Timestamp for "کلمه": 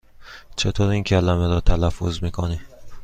1.03-1.47